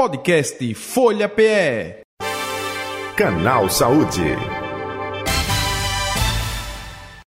[0.00, 2.00] Podcast Folha PE.
[3.14, 4.34] Canal Saúde.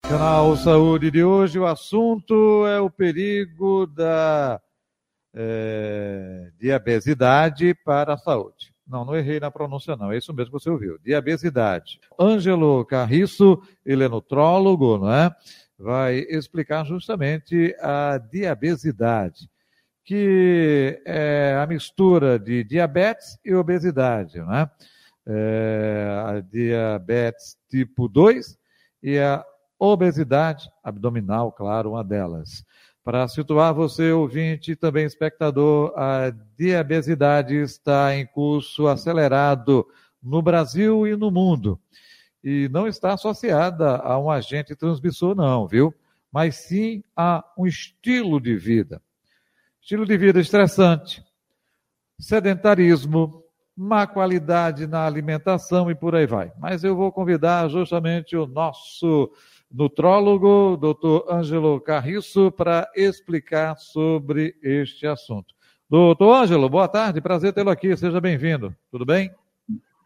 [0.04, 4.59] Canal Saúde de hoje, o assunto é o perigo da
[5.33, 8.73] é, diabesidade para a saúde.
[8.86, 10.11] Não, não errei na pronúncia, não.
[10.11, 10.99] É isso mesmo que você ouviu.
[11.02, 12.02] Diabesidade.
[12.20, 15.34] Ângelo Carriço, ele é nutrólogo, não é?
[15.79, 19.49] Vai explicar justamente a diabesidade,
[20.08, 24.71] que é a mistura de diabetes e obesidade, não é?
[26.25, 28.57] a diabetes tipo 2
[29.04, 29.43] e a
[29.78, 32.64] obesidade abdominal, claro, uma delas.
[33.03, 39.86] Para situar você, ouvinte e também espectador, a diabesidade está em curso acelerado
[40.23, 41.78] no Brasil e no mundo.
[42.42, 45.94] E não está associada a um agente transmissor, não, viu?
[46.31, 49.02] Mas sim a um estilo de vida.
[49.88, 51.23] Estilo de vida estressante,
[52.19, 53.41] sedentarismo,
[53.73, 56.52] má qualidade na alimentação e por aí vai.
[56.59, 59.31] Mas eu vou convidar justamente o nosso
[59.72, 65.56] nutrólogo, doutor Ângelo Carriço, para explicar sobre este assunto.
[65.90, 68.75] Doutor Ângelo, boa tarde, prazer tê-lo aqui, seja bem-vindo.
[68.92, 69.31] Tudo bem?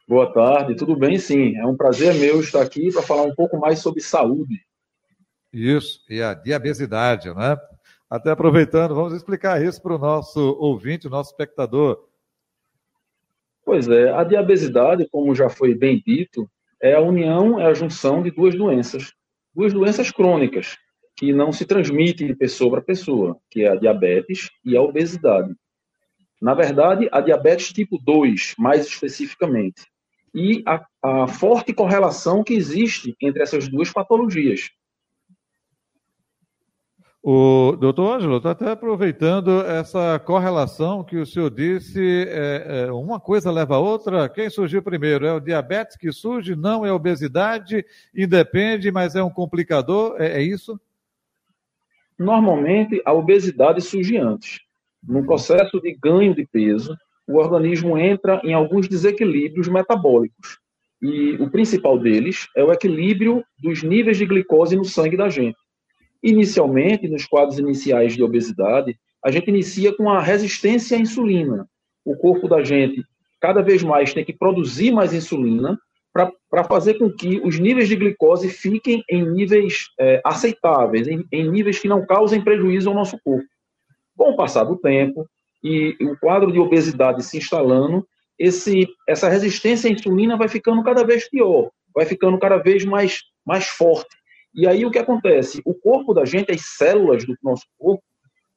[0.08, 1.58] Boa tarde, tudo bem sim.
[1.58, 4.61] É um prazer meu estar aqui para falar um pouco mais sobre saúde.
[5.52, 7.58] Isso, e a diabesidade, né?
[8.12, 12.06] Até aproveitando, vamos explicar isso para o nosso ouvinte, o nosso espectador.
[13.64, 16.48] Pois é, a diabesidade, como já foi bem dito,
[16.81, 19.14] é a união, é a junção de duas doenças
[19.53, 20.78] duas doenças crônicas
[21.16, 25.53] que não se transmitem de pessoa para pessoa, que é a diabetes e a obesidade.
[26.42, 29.86] Na verdade, a diabetes tipo 2, mais especificamente,
[30.34, 34.70] e a, a forte correlação que existe entre essas duas patologias.
[37.23, 43.19] O doutor Ângelo, está até aproveitando essa correlação que o senhor disse, é, é, uma
[43.19, 44.28] coisa leva a outra.
[44.28, 45.28] Quem surgiu primeiro?
[45.28, 46.55] É o diabetes que surge?
[46.55, 47.86] Não é a obesidade?
[48.16, 50.16] Independe, mas é um complicador?
[50.19, 50.79] É, é isso?
[52.18, 54.59] Normalmente, a obesidade surge antes.
[55.07, 56.97] No processo de ganho de peso,
[57.28, 60.59] o organismo entra em alguns desequilíbrios metabólicos.
[61.00, 65.60] E o principal deles é o equilíbrio dos níveis de glicose no sangue da gente.
[66.24, 71.68] Inicialmente, nos quadros iniciais de obesidade, a gente inicia com a resistência à insulina.
[72.06, 73.04] O corpo da gente
[73.40, 75.78] cada vez mais tem que produzir mais insulina
[76.14, 81.50] para fazer com que os níveis de glicose fiquem em níveis é, aceitáveis, em, em,
[81.50, 83.48] níveis que não causem prejuízo ao nosso corpo.
[84.16, 85.26] Com o passar do tempo
[85.64, 88.06] e o quadro de obesidade se instalando,
[88.38, 93.22] esse, essa resistência à insulina vai ficando cada vez pior, vai ficando cada vez mais,
[93.46, 94.09] mais forte.
[94.53, 95.62] E aí o que acontece?
[95.66, 98.03] O corpo da gente, as células do nosso corpo,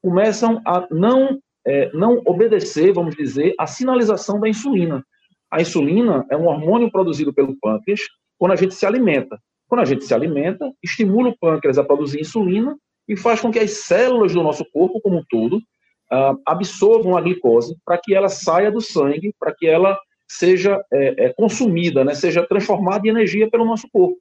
[0.01, 5.03] começam a não, é, não obedecer, vamos dizer, à sinalização da insulina.
[5.49, 8.01] A insulina é um hormônio produzido pelo pâncreas
[8.37, 9.39] quando a gente se alimenta.
[9.67, 13.59] Quando a gente se alimenta, estimula o pâncreas a produzir insulina e faz com que
[13.59, 18.29] as células do nosso corpo como um todo uh, absorvam a glicose para que ela
[18.29, 19.97] saia do sangue, para que ela
[20.27, 24.17] seja é, é, consumida, né, seja transformada em energia pelo nosso corpo.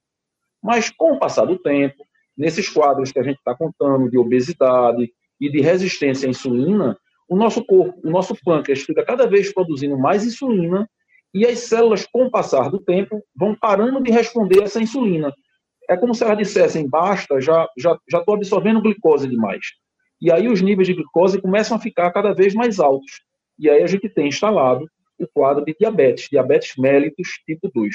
[0.64, 5.12] Mas, com o passar do tempo, nesses quadros que a gente está contando de obesidade
[5.38, 6.98] e de resistência à insulina,
[7.28, 10.88] o nosso corpo, o nosso pâncreas fica cada vez produzindo mais insulina
[11.34, 15.34] e as células, com o passar do tempo, vão parando de responder essa insulina.
[15.91, 19.66] É como se elas dissessem, basta, já estou já, já absorvendo glicose demais.
[20.19, 23.20] E aí os níveis de glicose começam a ficar cada vez mais altos.
[23.58, 24.88] E aí a gente tem instalado
[25.19, 27.94] o quadro de diabetes, diabetes mellitus tipo 2.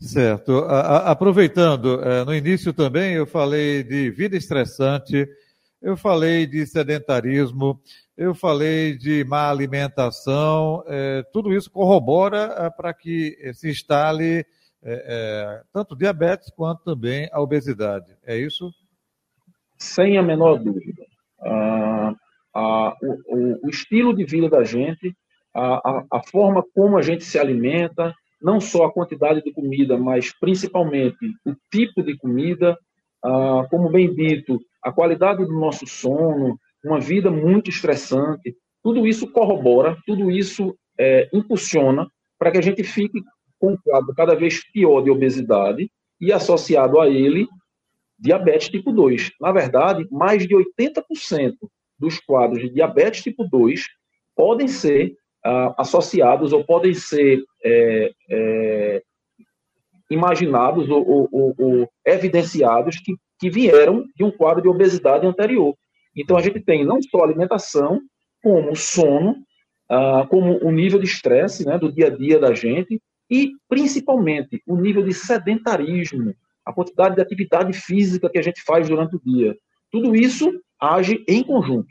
[0.00, 0.64] Certo.
[0.64, 5.26] A, a, aproveitando, é, no início também eu falei de vida estressante,
[5.80, 7.80] eu falei de sedentarismo,
[8.16, 14.44] eu falei de má alimentação, é, tudo isso corrobora é, para que se instale
[15.72, 18.16] tanto diabetes quanto também a obesidade.
[18.26, 18.68] É isso?
[19.78, 21.04] Sem a menor dúvida.
[21.40, 22.14] Ah,
[22.52, 25.16] ah, o, o, estilo de vida da gente,
[25.54, 30.32] a, a forma como a gente se alimenta, não só a quantidade de comida, mas
[30.38, 32.76] principalmente o tipo de comida,
[33.24, 39.30] ah, como bem dito, a qualidade do nosso sono, uma vida muito estressante, tudo isso
[39.30, 42.08] corrobora, tudo isso é, impulsiona
[42.38, 43.22] para que a gente fique
[43.58, 45.88] com um quadro cada vez pior de obesidade
[46.20, 47.46] e associado a ele
[48.18, 49.30] diabetes tipo 2.
[49.40, 51.54] Na verdade, mais de 80%
[51.98, 53.86] dos quadros de diabetes tipo 2
[54.34, 59.02] podem ser ah, associados ou podem ser é, é,
[60.10, 65.74] imaginados ou, ou, ou, evidenciados que, que vieram de um quadro de obesidade anterior.
[66.16, 68.00] Então, a gente tem não só alimentação,
[68.42, 69.36] como sono,
[69.88, 73.00] ah, como o nível de estresse né, do dia a dia da gente
[73.30, 76.34] e, principalmente, o nível de sedentarismo,
[76.64, 79.56] a quantidade de atividade física que a gente faz durante o dia.
[79.90, 81.88] Tudo isso age em conjunto.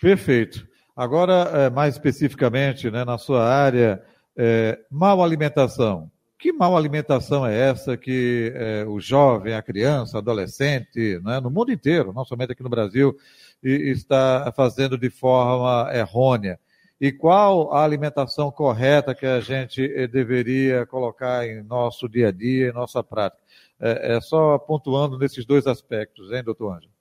[0.00, 0.66] Perfeito.
[0.96, 4.02] Agora, é, mais especificamente, né, na sua área,
[4.36, 6.10] é, mal alimentação.
[6.38, 11.72] Que mal alimentação é essa que é, o jovem, a criança, adolescente, né, no mundo
[11.72, 13.16] inteiro, não somente aqui no Brasil,
[13.62, 16.58] está fazendo de forma errônea?
[17.00, 22.30] E qual a alimentação correta que a gente eh, deveria colocar em nosso dia a
[22.30, 23.42] dia, em nossa prática?
[23.80, 26.93] É, é só pontuando nesses dois aspectos, hein, doutor Ângelo?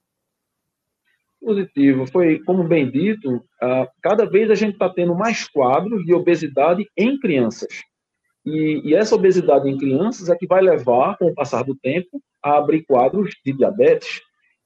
[1.44, 2.07] Positivo.
[2.07, 6.88] Foi, como bem dito, uh, cada vez a gente está tendo mais quadros de obesidade
[6.98, 7.81] em crianças.
[8.45, 12.22] E, e, essa obesidade em crianças é que vai levar, com o passar do tempo,
[12.44, 14.22] a abrir quadros de diabetes.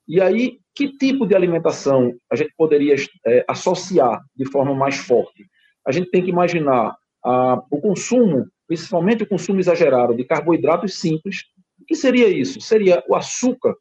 [0.07, 2.95] E aí, que tipo de alimentação a gente poderia
[3.25, 5.45] é, associar de forma mais forte?
[5.85, 6.95] A gente tem que imaginar
[7.25, 11.45] ah, o consumo, principalmente o consumo exagerado de carboidratos simples.
[11.81, 12.61] O que seria isso?
[12.61, 13.75] Seria o açúcar.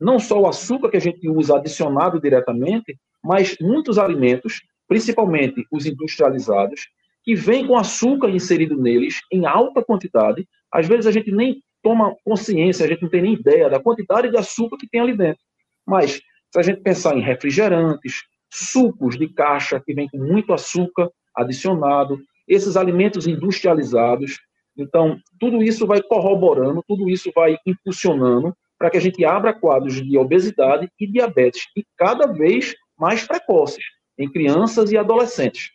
[0.00, 5.86] Não só o açúcar que a gente usa adicionado diretamente, mas muitos alimentos, principalmente os
[5.86, 6.88] industrializados,
[7.24, 10.46] que vêm com açúcar inserido neles em alta quantidade.
[10.72, 14.30] Às vezes a gente nem toma consciência, a gente não tem nem ideia da quantidade
[14.30, 15.42] de açúcar que tem ali dentro.
[15.84, 16.20] Mas,
[16.52, 22.20] se a gente pensar em refrigerantes, sucos de caixa que vem com muito açúcar adicionado,
[22.46, 24.38] esses alimentos industrializados,
[24.78, 29.94] então, tudo isso vai corroborando, tudo isso vai impulsionando para que a gente abra quadros
[29.94, 33.84] de obesidade e diabetes, e cada vez mais precoces,
[34.18, 35.70] em crianças e adolescentes.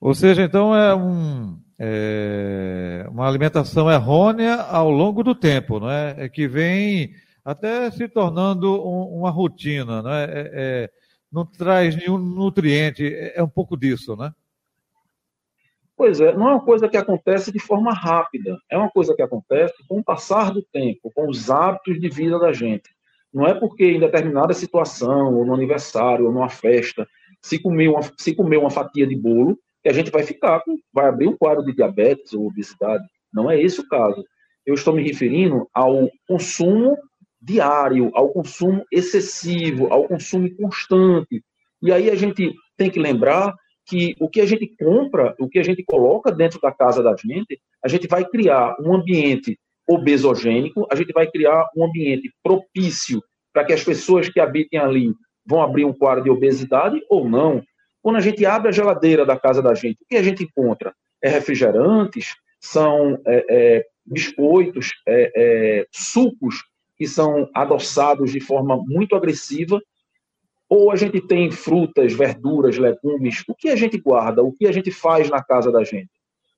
[0.00, 6.14] Ou seja, então é, um, é uma alimentação errônea ao longo do tempo, não é?
[6.18, 7.14] é que vem
[7.44, 10.24] até se tornando um, uma rotina, né?
[10.24, 10.90] É, é,
[11.30, 14.32] não traz nenhum nutriente, é, é um pouco disso, né?
[15.96, 19.22] Pois é, não é uma coisa que acontece de forma rápida, é uma coisa que
[19.22, 22.90] acontece com o passar do tempo, com os hábitos de vida da gente.
[23.32, 27.06] Não é porque em determinada situação, ou no aniversário, ou numa festa,
[27.40, 30.76] se comer uma, se comer uma fatia de bolo, que a gente vai ficar, com,
[30.92, 33.04] vai abrir um quadro de diabetes ou obesidade.
[33.32, 34.24] Não é esse o caso.
[34.64, 36.96] Eu estou me referindo ao consumo
[37.40, 41.44] diário, ao consumo excessivo, ao consumo constante.
[41.82, 43.54] E aí a gente tem que lembrar
[43.86, 47.14] que o que a gente compra, o que a gente coloca dentro da casa da
[47.16, 53.22] gente, a gente vai criar um ambiente obesogênico, a gente vai criar um ambiente propício
[53.52, 55.12] para que as pessoas que habitem ali
[55.46, 57.62] vão abrir um quadro de obesidade ou não.
[58.02, 60.94] Quando a gente abre a geladeira da casa da gente, o que a gente encontra?
[61.22, 66.56] É refrigerantes, são é, é, biscoitos, é, é sucos
[66.96, 69.80] que são adoçados de forma muito agressiva,
[70.74, 74.72] ou a gente tem frutas, verduras, legumes, o que a gente guarda, o que a
[74.72, 76.10] gente faz na casa da gente.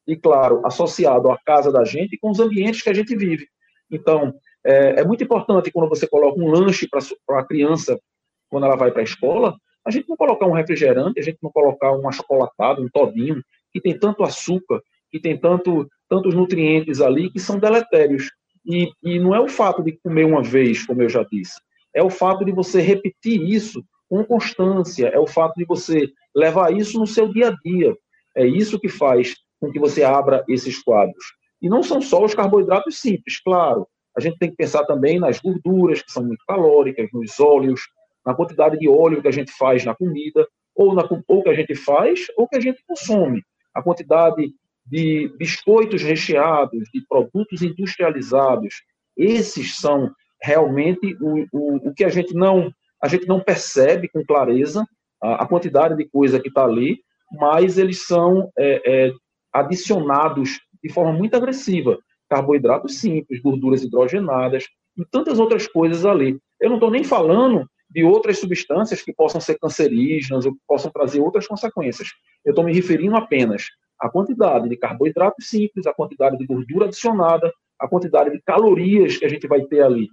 [0.08, 3.46] E, claro, associado à casa da gente com os ambientes que a gente vive.
[3.90, 4.32] Então,
[4.64, 8.00] é, é muito importante quando você coloca um lanche para a criança,
[8.48, 9.54] quando ela vai para a escola,
[9.84, 13.82] a gente não colocar um refrigerante, a gente não colocar um achocolatado, um todinho, que
[13.82, 14.80] tem tanto açúcar,
[15.10, 18.30] que tem tanto, tantos nutrientes ali que são deletérios.
[18.64, 21.60] E, e não é o fato de comer uma vez, como eu já disse,
[21.94, 26.72] é o fato de você repetir isso com constância, é o fato de você levar
[26.72, 27.96] isso no seu dia a dia.
[28.36, 31.24] É isso que faz com que você abra esses quadros.
[31.60, 33.86] E não são só os carboidratos simples, claro.
[34.16, 37.80] A gente tem que pensar também nas gorduras, que são muito calóricas, nos óleos,
[38.24, 41.54] na quantidade de óleo que a gente faz na comida, ou, na, ou que a
[41.54, 43.42] gente faz, ou que a gente consome.
[43.74, 44.52] A quantidade
[44.86, 48.82] de biscoitos recheados, de produtos industrializados.
[49.16, 50.10] Esses são
[50.40, 52.70] realmente o, o, o que a gente não
[53.02, 54.86] a gente não percebe com clareza
[55.22, 56.98] a, a quantidade de coisa que está ali,
[57.32, 59.12] mas eles são é, é,
[59.52, 61.98] adicionados de forma muito agressiva.
[62.28, 64.64] Carboidratos simples, gorduras hidrogenadas
[64.96, 66.38] e tantas outras coisas ali.
[66.60, 70.90] Eu não estou nem falando de outras substâncias que possam ser cancerígenas ou que possam
[70.90, 72.08] trazer outras consequências.
[72.44, 73.66] Eu estou me referindo apenas
[74.00, 79.24] a quantidade de carboidratos simples, a quantidade de gordura adicionada, a quantidade de calorias que
[79.24, 80.08] a gente vai ter ali.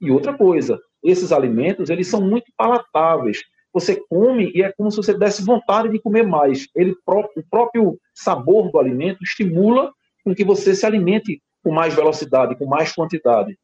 [0.00, 3.42] E outra coisa, esses alimentos, eles são muito palatáveis.
[3.72, 6.66] Você come e é como se você desse vontade de comer mais.
[6.74, 9.92] Ele, o próprio sabor do alimento estimula
[10.24, 13.56] com que você se alimente com mais velocidade, com mais quantidade.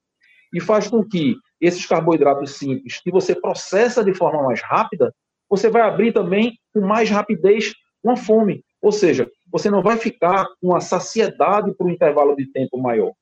[0.52, 5.14] E faz com que esses carboidratos simples, que você processa de forma mais rápida,
[5.48, 7.72] você vai abrir também com mais rapidez
[8.02, 8.64] uma fome.
[8.80, 13.12] Ou seja, você não vai ficar com a saciedade por um intervalo de tempo maior,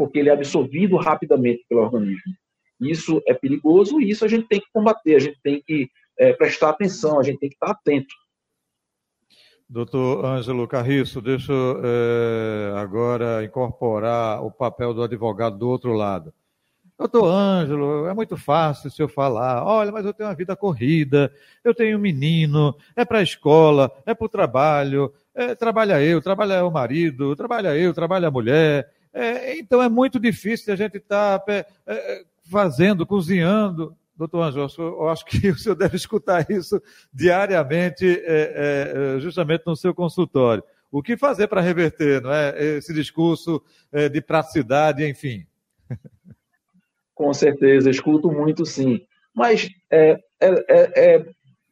[0.00, 2.32] porque ele é absorvido rapidamente pelo organismo.
[2.80, 6.32] Isso é perigoso e isso a gente tem que combater, a gente tem que é,
[6.32, 8.14] prestar atenção, a gente tem que estar atento.
[9.68, 16.32] Doutor Ângelo Carriço, deixa eu é, agora incorporar o papel do advogado do outro lado.
[16.98, 21.30] Doutor Ângelo, é muito fácil se eu falar, olha, mas eu tenho uma vida corrida,
[21.62, 26.22] eu tenho um menino, é para a escola, é para o trabalho, é, trabalha eu,
[26.22, 28.90] trabalha o marido, trabalha eu, trabalha a mulher.
[29.12, 33.96] É, então é muito difícil a gente estar tá, é, é, fazendo, cozinhando.
[34.16, 36.80] Doutor Ângelo, eu acho que o senhor deve escutar isso
[37.12, 40.62] diariamente, é, é, justamente no seu consultório.
[40.92, 43.62] O que fazer para reverter não é, esse discurso
[44.12, 45.46] de praticidade, enfim?
[47.14, 49.06] Com certeza, escuto muito sim.
[49.34, 51.26] Mas é, é, é,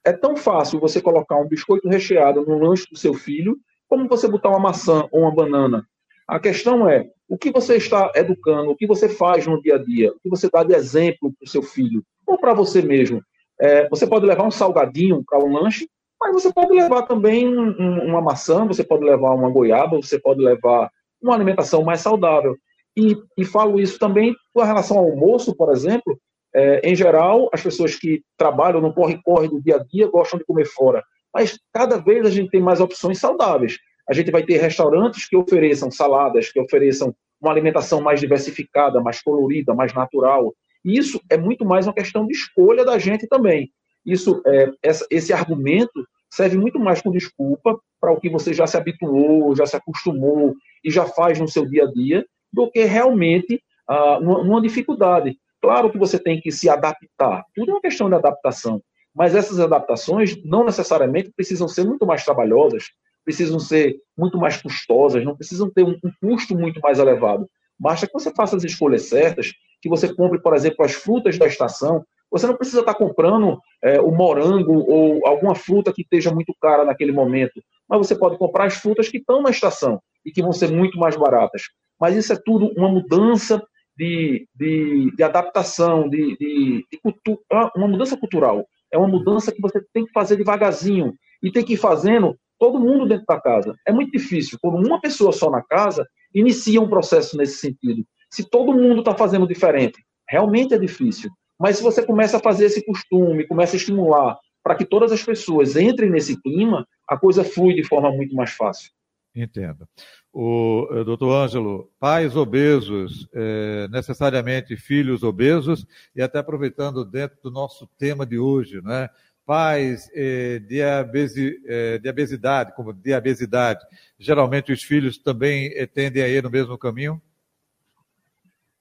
[0.05, 4.29] é, tão fácil você colocar um biscoito recheado no lanche do seu filho, como você
[4.29, 5.87] botar uma maçã ou uma banana.
[6.27, 9.79] A questão é, o que você está educando, o que você faz no dia a
[9.79, 13.23] dia, o que você dá de exemplo para o seu filho, ou para você mesmo.
[13.61, 15.89] É, você pode levar um salgadinho para um lanche,
[16.21, 20.41] mas você pode levar também um, uma maçã, você pode levar uma goiaba, você pode
[20.41, 22.57] levar uma alimentação mais saudável.
[22.97, 26.19] E, e falo isso também com relação ao almoço, por exemplo.
[26.55, 30.45] É, em geral, as pessoas que trabalham no corre-corre do dia a dia gostam de
[30.45, 31.05] comer fora.
[31.33, 35.37] Mas cada vez a gente tem mais opções saudáveis a gente vai ter restaurantes que
[35.37, 40.55] ofereçam saladas, que ofereçam uma alimentação mais diversificada, mais colorida, mais natural.
[40.85, 43.71] E isso é muito mais uma questão de escolha da gente também.
[44.05, 48.67] Isso, é, essa, esse argumento serve muito mais com desculpa para o que você já
[48.67, 52.85] se habituou, já se acostumou e já faz no seu dia a dia, do que
[52.85, 55.37] realmente ah, uma dificuldade.
[55.61, 58.81] Claro que você tem que se adaptar, tudo é uma questão de adaptação,
[59.15, 62.85] mas essas adaptações não necessariamente precisam ser muito mais trabalhosas,
[63.29, 67.47] precisam ser muito mais custosas, não precisam ter um, um custo muito mais elevado.
[67.79, 71.47] Basta que você faça as escolhas certas, que você compre, por exemplo, as frutas da
[71.47, 72.03] estação.
[72.31, 76.87] Você não precisa estar comprando é, o morango ou alguma fruta que esteja muito cara
[76.87, 80.53] naquele momento, mas você pode comprar as frutas que estão na estação e que vão
[80.55, 81.65] ser muito mais baratas.
[82.01, 83.63] Mas isso é tudo uma mudança
[83.95, 88.67] de, de, de adaptação, de, de, de cultura, uma mudança cultural.
[88.91, 92.81] É uma mudança que você tem que fazer devagarzinho e tem que ir fazendo todo
[92.81, 93.75] mundo dentro da casa.
[93.87, 94.59] É muito difícil.
[94.61, 98.05] Quando uma pessoa só na casa, inicia um processo nesse sentido.
[98.31, 99.99] Se todo mundo está fazendo diferente,
[100.29, 101.31] realmente é difícil.
[101.59, 105.23] Mas se você começa a fazer esse costume, começa a estimular para que todas as
[105.23, 108.91] pessoas entrem nesse clima, a coisa flui de forma muito mais fácil.
[109.35, 109.89] Entendo.
[110.33, 117.51] O eh, doutor Ângelo, pais obesos, é, necessariamente filhos obesos, e até aproveitando dentro do
[117.51, 119.09] nosso tema de hoje, né?
[119.49, 123.81] Pais eh, diabesi, eh, diabesidade, como diabesidade,
[124.19, 127.19] geralmente os filhos também eh, tendem a ir no mesmo caminho?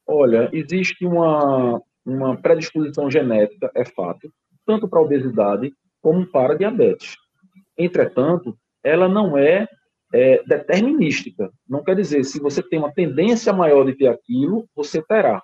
[0.05, 4.29] Olha, existe uma, uma predisposição genética, é fato,
[4.65, 5.71] tanto para a obesidade
[6.01, 7.15] como para a diabetes.
[7.77, 9.69] Entretanto, ela não é,
[10.13, 11.49] é determinística.
[11.65, 15.41] Não quer dizer, se você tem uma tendência maior de ter aquilo, você terá.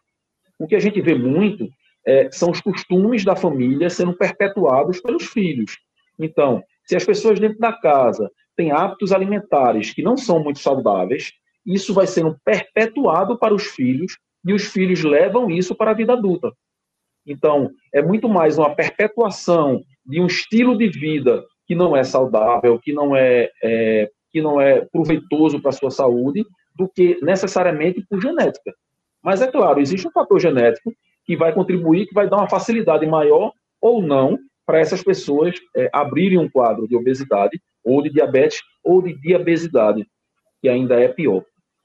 [0.60, 1.70] O que a gente vê muito
[2.06, 5.78] é, são os costumes da família sendo perpetuados pelos filhos.
[6.20, 11.32] Então, se as pessoas dentro da casa têm hábitos alimentares que não são muito saudáveis,
[11.66, 16.14] isso vai sendo perpetuado para os filhos e os filhos levam isso para a vida
[16.14, 16.52] adulta.
[17.26, 22.78] Então, é muito mais uma perpetuação de um estilo de vida que não é saudável,
[22.78, 26.44] que não é, é que não é proveitoso para a sua saúde,
[26.76, 28.74] do que necessariamente por genética.
[29.24, 30.94] Mas é claro, existe um fator genético
[31.26, 33.52] que vai contribuir, que vai dar uma facilidade maior
[33.82, 39.02] ou não para essas pessoas é, abrirem um quadro de obesidade, ou de diabetes, ou
[39.02, 40.08] de diabesidade,
[40.62, 41.44] que ainda é pior.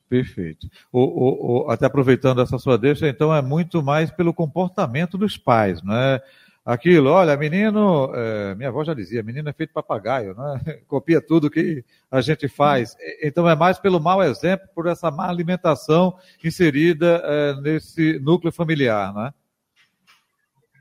[0.08, 0.66] Perfeito.
[0.92, 5.36] O, o, o, até aproveitando essa sua deixa, então é muito mais pelo comportamento dos
[5.36, 6.22] pais, não é?
[6.68, 10.60] Aquilo, olha, menino, é, minha avó já dizia, menino é feito papagaio, né?
[10.86, 12.94] copia tudo que a gente faz.
[13.22, 19.14] Então é mais pelo mau exemplo, por essa má alimentação inserida é, nesse núcleo familiar,
[19.14, 19.32] né?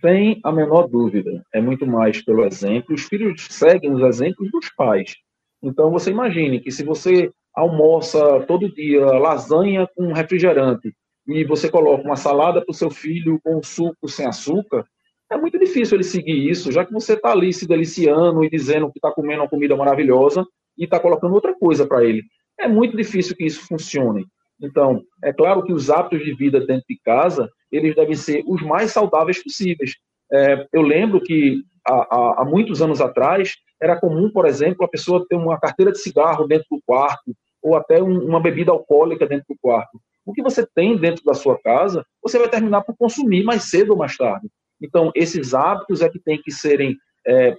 [0.01, 1.41] Sem a menor dúvida.
[1.53, 2.94] É muito mais pelo exemplo.
[2.94, 5.15] Os filhos seguem os exemplos dos pais.
[5.63, 10.94] Então você imagine que se você almoça todo dia lasanha com refrigerante
[11.25, 14.86] e você coloca uma salada para o seu filho com suco sem açúcar,
[15.31, 18.91] é muito difícil ele seguir isso, já que você está ali se deliciando e dizendo
[18.91, 20.46] que está comendo uma comida maravilhosa
[20.77, 22.24] e está colocando outra coisa para ele.
[22.60, 24.25] É muito difícil que isso funcione.
[24.62, 28.62] Então, é claro que os hábitos de vida dentro de casa, eles devem ser os
[28.62, 29.96] mais saudáveis possíveis.
[30.31, 35.25] É, eu lembro que há, há, muitos anos atrás, era comum, por exemplo, a pessoa
[35.27, 39.46] ter uma carteira de cigarro dentro do quarto, ou até um, uma bebida alcoólica dentro
[39.50, 40.00] do quarto.
[40.25, 43.91] O que você tem dentro da sua casa, você vai terminar por consumir mais cedo
[43.91, 44.48] ou mais tarde.
[44.81, 47.57] Então, esses hábitos é que têm que serem é,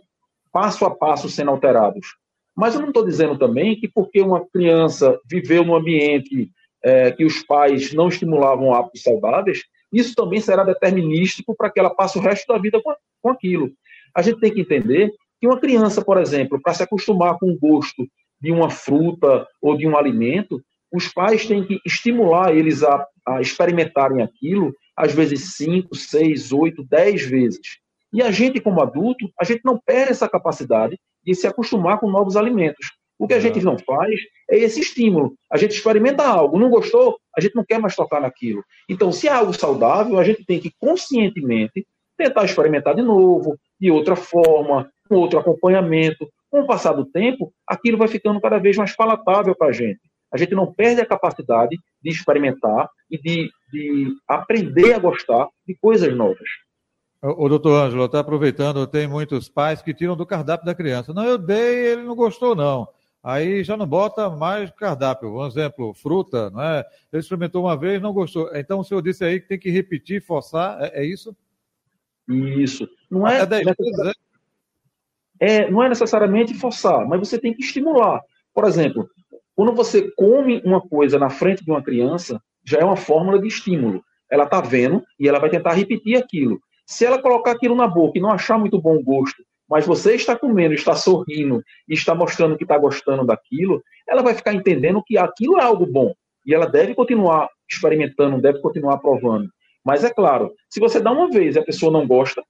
[0.53, 2.07] passo a passo sendo alterados.
[2.57, 6.51] Mas eu não estou dizendo também que porque uma criança viveu num ambiente
[6.83, 11.95] é, que os pais não estimulavam hábitos saudáveis, isso também será determinístico para que ela
[11.95, 13.71] passe o resto da vida com, com aquilo.
[14.15, 17.59] A gente tem que entender que uma criança, por exemplo, para se acostumar com o
[17.59, 18.07] gosto
[18.41, 23.41] de uma fruta ou de um alimento, os pais têm que estimular eles a, a
[23.41, 27.61] experimentarem aquilo, às vezes 5, 6, 8, 10 vezes.
[28.13, 32.11] E a gente, como adulto, a gente não perde essa capacidade de se acostumar com
[32.11, 32.93] novos alimentos.
[33.19, 35.35] O que a gente não faz é esse estímulo.
[35.53, 38.65] A gente experimenta algo, não gostou, a gente não quer mais tocar naquilo.
[38.89, 43.91] Então, se é algo saudável, a gente tem que conscientemente tentar experimentar de novo, de
[43.91, 46.29] outra forma, com outro acompanhamento.
[46.51, 50.01] Com o passar do tempo, aquilo vai ficando cada vez mais palatável para a gente.
[50.33, 55.75] A gente não perde a capacidade de experimentar e de, de aprender a gostar de
[55.81, 56.49] coisas novas.
[57.21, 61.13] O, doutor Ângelo, está aproveitando, tem muitos pais que tiram do cardápio da criança.
[61.13, 62.87] Não, eu dei, ele não gostou, não.
[63.23, 65.37] Aí já não bota mais cardápio.
[65.37, 66.85] Um exemplo, fruta, não é?
[67.13, 68.49] Ele experimentou uma vez, não gostou.
[68.55, 71.37] Então o senhor disse aí que tem que repetir, forçar, é, é isso?
[72.29, 72.89] Isso.
[73.11, 73.47] Não é, é,
[75.41, 78.23] é, não é necessariamente forçar, mas você tem que estimular.
[78.55, 79.09] Por exemplo,
[79.59, 83.49] quando você come uma coisa na frente de uma criança, já é uma fórmula de
[83.49, 84.05] estímulo.
[84.31, 86.61] Ela está vendo e ela vai tentar repetir aquilo.
[86.87, 90.39] Se ela colocar aquilo na boca e não achar muito bom gosto, mas você está
[90.39, 95.19] comendo, está sorrindo e está mostrando que está gostando daquilo, ela vai ficar entendendo que
[95.19, 96.15] aquilo é algo bom.
[96.47, 99.51] E ela deve continuar experimentando, deve continuar provando.
[99.85, 102.45] Mas é claro, se você dá uma vez e a pessoa não gosta,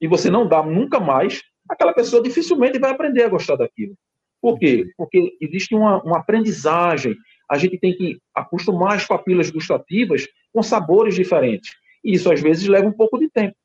[0.00, 3.96] e você não dá nunca mais, aquela pessoa dificilmente vai aprender a gostar daquilo.
[4.46, 4.92] Por quê?
[4.96, 7.16] Porque existe uma, uma aprendizagem.
[7.50, 11.74] A gente tem que acostumar as papilas gustativas com sabores diferentes.
[12.04, 13.56] E isso, às vezes, leva um pouco de tempo.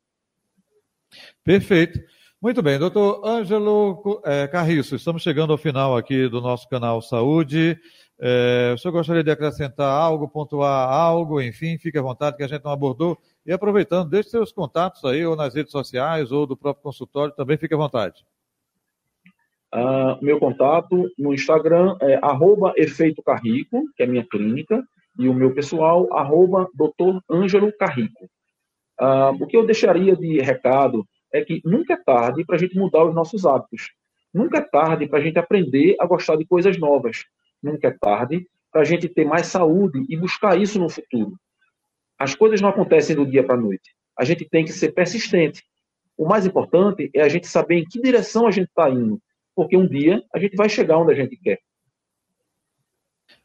[1.43, 1.99] Perfeito.
[2.41, 7.79] Muito bem, doutor Ângelo é, Carriço, estamos chegando ao final aqui do nosso canal Saúde.
[8.19, 12.47] É, o senhor gostaria de acrescentar algo, pontuar algo, enfim, fique à vontade que a
[12.47, 13.15] gente não abordou.
[13.45, 17.55] E aproveitando, deixe seus contatos aí, ou nas redes sociais, ou do próprio consultório, também
[17.55, 18.25] fique à vontade.
[19.73, 24.83] Uh, meu contato no Instagram é arroba Efeito Carrico, que é minha clínica,
[25.17, 27.19] e o meu pessoal, arroba Dr.
[27.29, 28.25] Ângelo Carrico.
[28.99, 32.77] Uh, o que eu deixaria de recado é que nunca é tarde para a gente
[32.77, 33.91] mudar os nossos hábitos.
[34.33, 37.25] Nunca é tarde para a gente aprender a gostar de coisas novas.
[37.63, 41.33] Nunca é tarde para a gente ter mais saúde e buscar isso no futuro.
[42.17, 43.93] As coisas não acontecem do dia para a noite.
[44.17, 45.63] A gente tem que ser persistente.
[46.17, 49.19] O mais importante é a gente saber em que direção a gente está indo,
[49.55, 51.59] porque um dia a gente vai chegar onde a gente quer.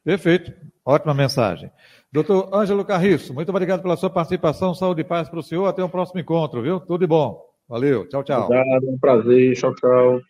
[0.04, 0.52] Perfeito.
[0.84, 1.70] Ótima mensagem.
[2.12, 4.72] Doutor Ângelo Carriço, muito obrigado pela sua participação.
[4.72, 5.66] Saúde e paz para o senhor.
[5.66, 6.78] Até o próximo encontro, viu?
[6.78, 7.44] Tudo de bom.
[7.68, 8.08] Valeu.
[8.08, 8.44] Tchau, tchau.
[8.44, 9.54] Obrigado, um prazer.
[9.54, 10.20] Tchau, tchau.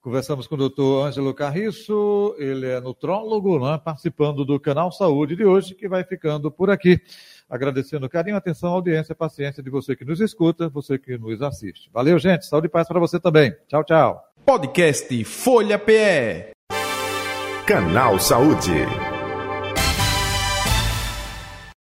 [0.00, 5.44] Conversamos com o doutor Ângelo Carriço, ele é nutrólogo, né, participando do canal Saúde de
[5.44, 6.98] hoje, que vai ficando por aqui.
[7.50, 11.90] Agradecendo carinho, atenção, audiência, paciência de você que nos escuta, você que nos assiste.
[11.92, 12.46] Valeu, gente.
[12.46, 13.54] Saúde e paz para você também.
[13.68, 14.29] Tchau, tchau.
[14.50, 16.50] Podcast Folha PE.
[17.64, 19.09] Canal Saúde.